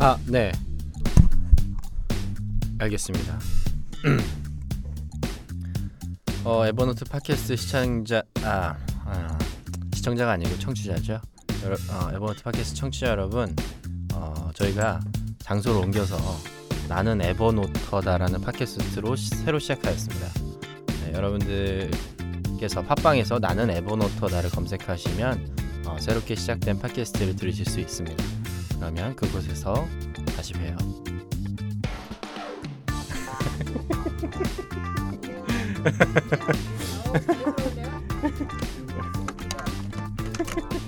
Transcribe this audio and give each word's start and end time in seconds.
아, 0.00 0.16
네. 0.26 0.52
알겠습니다. 2.78 3.36
어, 6.44 6.64
에버노트 6.66 7.04
팟캐스트 7.06 7.56
시청자 7.56 8.22
아, 8.44 8.76
아 9.04 9.38
시청자가 9.92 10.30
아니고 10.32 10.56
청취자죠. 10.60 11.20
여러, 11.64 11.74
어, 11.74 12.10
에버노트 12.14 12.44
팟캐스트 12.44 12.76
청취자 12.76 13.08
여러분, 13.08 13.56
어, 14.14 14.50
저희가 14.54 15.00
장소를 15.40 15.80
옮겨서 15.80 16.16
나는 16.88 17.20
에버노터다라는 17.20 18.40
팟캐스트로 18.40 19.16
시, 19.16 19.30
새로 19.30 19.58
시작하였습니다. 19.58 20.28
네, 21.06 21.12
여러분들께서 21.12 22.82
팟빵에서 22.82 23.40
나는 23.40 23.68
에버노터다를 23.70 24.50
검색하시면 24.50 25.56
어, 25.86 25.96
새롭게 25.98 26.36
시작된 26.36 26.78
팟캐스트를 26.78 27.34
들으실 27.34 27.66
수 27.66 27.80
있습니다. 27.80 28.37
그러면 28.78 29.14
그곳에서 29.16 29.86
다시 30.36 30.52
봬요. 30.54 30.76